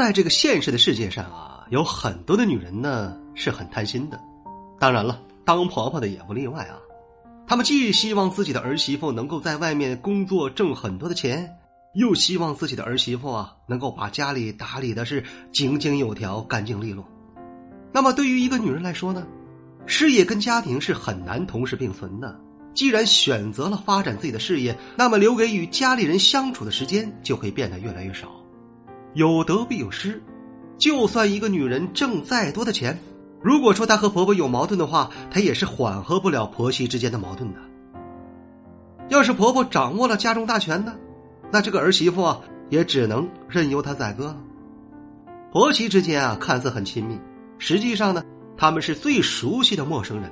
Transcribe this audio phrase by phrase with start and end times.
[0.00, 4.18] 在这个现实的世界上啊，有很多的女人呢是很贪心的，
[4.78, 6.80] 当然了，当婆婆的也不例外啊。
[7.46, 11.54] 她们既希望自己的儿媳妇能够在外面工作挣很多的钱，
[11.92, 17.06] 又希望自己的儿媳妇啊能够把家里打理的是井井有条、干净利落。
[17.92, 19.26] 那么，对于一个女人来说呢，
[19.84, 22.40] 事业跟家庭是很难同时并存的。
[22.72, 28.30] 既然选择了发展自己的事业，那么留给与家里人相处的时间就会变得越来越少。
[29.14, 30.22] 有得必有失，
[30.78, 32.98] 就算一个女人挣再多的钱，
[33.42, 37.58] 如果说她和婆婆有矛盾的话，她也是缓和不了婆媳之间的矛盾的。
[39.08, 40.94] 要是婆婆掌握了家中大权呢，
[41.50, 42.36] 那这个儿媳妇，
[42.68, 44.36] 也只能任由她宰割了。
[45.50, 47.18] 婆媳之间啊，看似很亲密，
[47.58, 48.22] 实际上呢，
[48.56, 50.30] 他们是最熟悉的陌生人。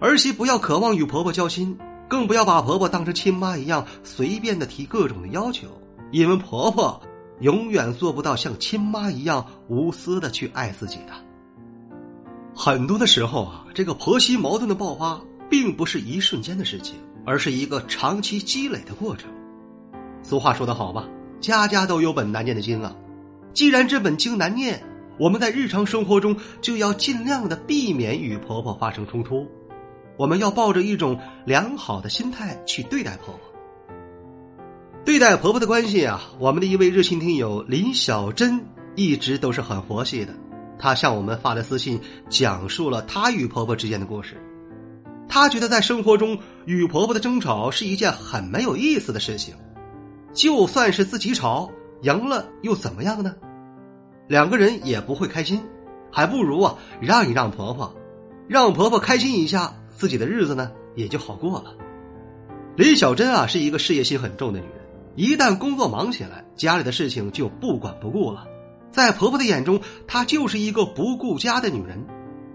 [0.00, 1.76] 儿媳不要渴望与婆婆交心，
[2.08, 5.68] 更不要把婆婆当成亲妈一样随便的提各种的要求，
[6.10, 6.98] 因为婆婆。
[7.40, 11.12] 永远做不到像亲妈一样无私的去爱自己的。
[12.54, 19.30] 很多的时候啊，这个婆媳矛盾的爆发，并不是一瞬间的事情，而是一个长期积累的过程。
[20.22, 21.08] 俗话说得好吧，
[21.40, 22.94] 家家都有本难念的经啊。
[23.54, 24.82] 既然这本经难念，
[25.18, 29.46] 我们在日常生活中就要尽量的避免与婆婆发生冲突。
[30.18, 33.49] 我们要抱着一种良好的心态去对待婆婆。
[35.02, 38.60] 对待婆婆的关系啊，我们的一位热心听友林小珍
[38.94, 40.34] 一直都是很佛系的。
[40.78, 41.98] 她向我们发来私信，
[42.28, 44.36] 讲述了她与婆婆之间的故事。
[45.26, 49.54] 她觉得在生活中与婆婆的争吵是一件很没有意思的事情，
[50.34, 51.70] 就算是自己吵
[52.02, 53.34] 赢了又怎么样呢？
[54.28, 55.60] 两个人也不会开心，
[56.12, 57.94] 还不如啊让一让婆婆，
[58.48, 61.74] 让婆婆开心一下，自己的日子呢也就好过了。
[62.76, 64.79] 林小珍啊是一个事业心很重的女人。
[65.16, 68.46] 一旦工作忙起来，家里的事情就不管不顾了。
[68.90, 72.04] 在婆婆的眼中，她就是一个不顾家的女人。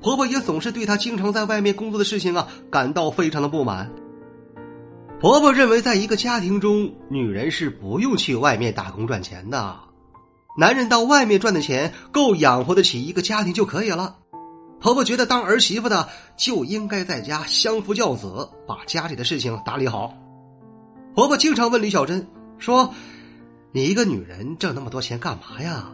[0.00, 3.90] 婆婆也总是对她经常在外面工作的事情啊感到非常的不满。
[5.20, 9.78] 婆婆认为，在一个家庭中，女人是不用去外面打工赚钱的，
[10.58, 14.16] 男人到外面赚的钱够养活得起一个家庭就可以了。
[14.80, 20.12] 婆婆觉得，当儿媳妇的就应该在家相夫教子，把家里的事情打理好。
[21.14, 22.26] 婆婆经常问李小珍。
[22.62, 22.94] 说
[23.72, 25.90] ：“你一个女人挣那么多钱干嘛呀？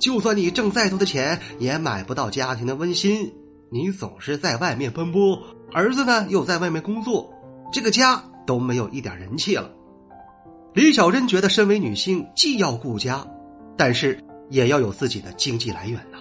[0.00, 3.32] 就算你挣再多的钱，也买不到家庭的温馨。
[3.70, 5.40] 你总是在外面奔波，
[5.72, 7.32] 儿子呢又在外面工作，
[7.72, 9.70] 这个家都没有一点人气了。”
[10.74, 13.24] 李小珍觉得，身为女性，既要顾家，
[13.76, 16.18] 但是也要有自己的经济来源呐。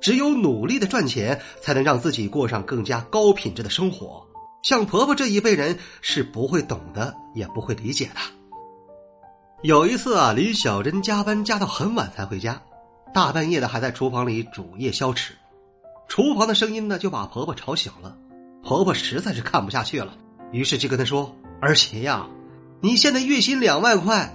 [0.00, 4.24] 只有努力的赚钱，才能让自己过上更加高品质的生活。
[4.62, 8.20] 像婆婆这一辈人是不会懂的，也不会理解的。
[9.62, 12.60] 有一次啊，李小珍加班加到很晚才回家，
[13.14, 15.34] 大半夜的还在厨房里煮夜宵吃，
[16.08, 18.14] 厨房的声音呢就把婆婆吵醒了。
[18.62, 20.12] 婆婆实在是看不下去了，
[20.52, 22.26] 于是就跟她说：“儿媳呀，
[22.80, 24.30] 你现在月薪两万块，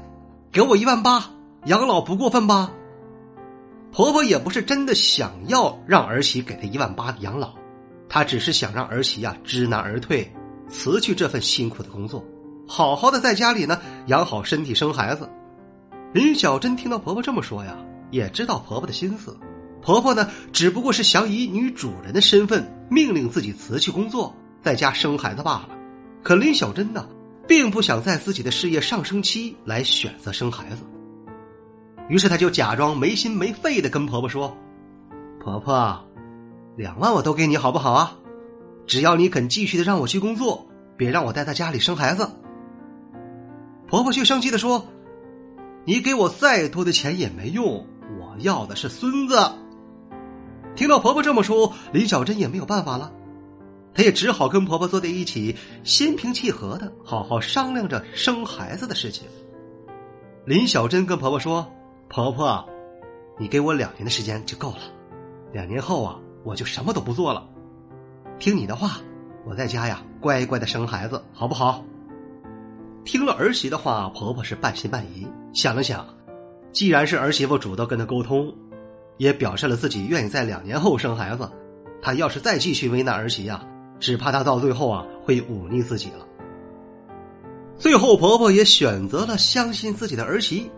[0.51, 1.29] 给我一万八，
[1.65, 2.71] 养老不过分吧？”
[3.93, 7.53] 婆婆也不是真的想要让儿媳给她一万八养老，
[8.09, 10.29] 她只是想让儿媳呀知难而退，
[10.67, 12.25] 辞去这份辛苦的工作。
[12.71, 15.29] 好好的在家里呢，养好身体，生孩子。
[16.13, 17.75] 林小珍听到婆婆这么说呀，
[18.11, 19.37] 也知道婆婆的心思。
[19.81, 25.69] 婆婆呢，只不过是想以女主人的身份命令自己辞去工作，在家生孩子罢了。
[26.23, 27.05] 可林小珍呢，
[27.45, 30.77] 并不想在自己的事业上升期来选择生孩子。
[32.07, 34.55] 于是，她就假装没心没肺的跟婆婆说
[35.43, 36.01] ：“婆婆，
[36.77, 38.15] 两万我都给你，好不好啊？
[38.87, 40.65] 只要你肯继续的让我去工作，
[40.95, 42.29] 别让我待在家里生孩子。”
[43.91, 44.85] 婆婆却生气的说
[45.83, 47.85] ：“你给我再多的钱也没用，
[48.21, 49.35] 我要的是孙子。”
[50.77, 53.11] 听到婆婆这么说，李小珍也没有办法了，
[53.93, 59.27] 她也只好跟婆婆坐在一起，心平气和的好好商量着生孩子的事情。
[60.45, 61.69] 林小珍跟婆婆说
[62.07, 62.65] ：“婆婆，
[63.37, 64.77] 你给我两年的时间就够了，
[65.51, 67.45] 两年后啊，我就什么都不做了，
[68.39, 69.01] 听你的话，
[69.45, 71.83] 我在家呀乖乖的生孩子，好不好？”
[73.03, 76.05] 听了儿媳的话，婆婆是半信半疑，想了想，
[76.71, 78.53] 既然是儿媳妇主动跟她沟通，
[79.17, 81.49] 也表示了自己愿意在两年后生孩子，
[82.01, 83.65] 她要是再继续为难儿媳呀，
[83.99, 86.25] 只怕她到最后啊会忤逆自己了。
[87.77, 90.69] 最后，婆婆也选择了相信自己的儿媳。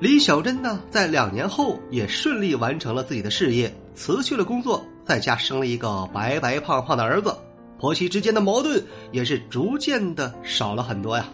[0.00, 7.36] 李小珍呢，在两年后也顺利完成了自己的事业，辞去了工作，在家生了一个白白胖胖的儿子。
[7.78, 11.28] 婆媳之间的矛盾也是逐渐的少了很多呀。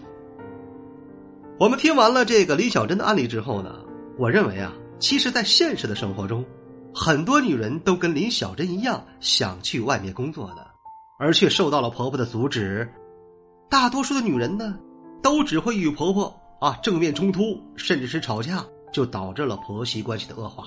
[1.58, 3.76] 我们听完了这个林小珍的案例之后呢，
[4.18, 6.44] 我认为啊，其实，在现实的生活中，
[6.94, 10.66] 很多女人都跟林小珍一样想去外面工作的，
[11.18, 12.86] 而却受到了婆婆的阻止。
[13.70, 14.76] 大多数的女人呢。
[15.22, 20.66] 都只会与婆婆啊正面冲突，甚至是吵架，就导致了婆媳关系的恶化。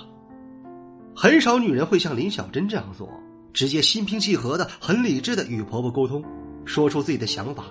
[1.15, 3.09] 很少女人会像林小珍这样做，
[3.53, 6.21] 直接心平气和的、很理智的与婆婆沟通，
[6.65, 7.65] 说出自己的想法，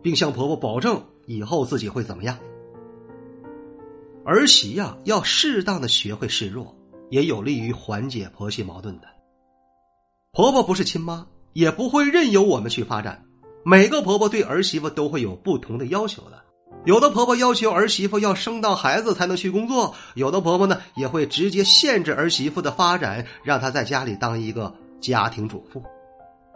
[0.00, 2.36] 并向婆婆保证以后自己会怎么样。
[4.24, 6.76] 儿媳呀，要适当的学会示弱，
[7.10, 9.08] 也有利于缓解婆媳矛盾的。
[10.32, 13.24] 婆婆不是亲妈，也不会任由我们去发展。
[13.64, 16.42] 每个婆婆对儿媳妇都会有不同的要求的，
[16.84, 25.82] 有的婆婆要求儿媳妇要生到孩子才能去工作，有的婆婆呢也会直接限制儿媳妇的发展，让她在家里当一个家庭主妇。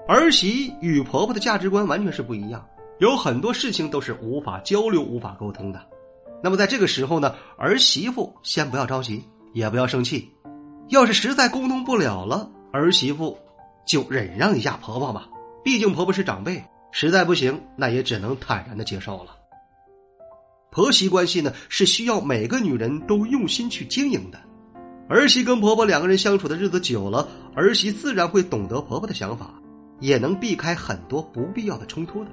[0.09, 2.65] 儿媳与婆婆的价值观完全是不一样，
[2.99, 5.81] 有很多事情都是无法交流、无法沟通的。
[6.43, 9.23] 那么在这个时候呢，儿媳妇先不要着急，
[9.53, 10.31] 也不要生气，
[10.89, 13.37] 要是实在沟通不了了，儿媳妇
[13.87, 15.29] 就忍让一下婆婆吧，
[15.63, 16.63] 毕竟婆婆是长辈。
[16.93, 19.37] 实在不行，那也只能坦然的接受了。
[20.71, 24.39] 婆媳关系呢，是需要每个女人都用心去经营的。
[25.09, 29.55] 儿媳跟婆婆两个人相处的日子久了，儿媳自然会懂得婆婆的想法，
[30.01, 32.31] 也能避开很多不必要的冲突的。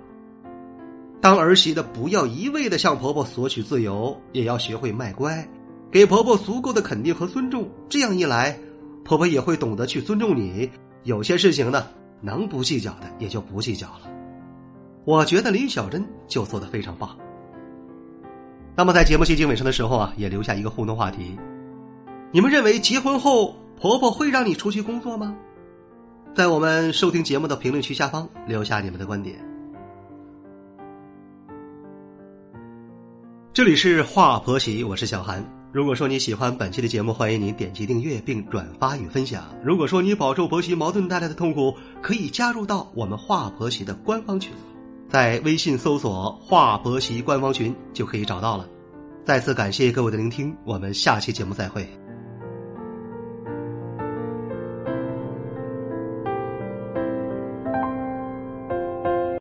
[1.23, 5.47] 当儿媳的不要一味的向婆婆索取自由，也要学会卖乖，
[5.89, 7.65] 给婆婆足够的肯定和尊重。
[7.87, 8.59] 这样一来，
[9.05, 10.69] 婆婆也会懂得去尊重你。
[11.03, 11.87] 有些事情呢，
[12.19, 14.11] 能不计较的也就不计较了。
[15.05, 17.17] 我觉得李小珍就做的非常棒。
[18.75, 21.37] 那么在节目接近尾声的时候啊，也留下一个互动话题：
[22.33, 25.33] 你们认为结婚后婆婆会让你出去工作吗？
[26.35, 29.52] 在我们收听节目的评论区下方留下你们的观点。
[33.53, 35.45] 这里是华婆媳，我是小韩。
[35.71, 39.43] 如果说你喜欢本期的节目，欢迎您点击订阅并转发与分享。
[39.63, 41.71] 如果说你饱受婆媳矛盾带来的痛苦，
[42.01, 44.51] 可以加入到我们华婆媳的官方群。
[45.07, 48.67] 在微信搜索“华婆媳”官方群就可以找到了。
[49.23, 51.87] 再次感谢各位的聆听，我们下期节目再会。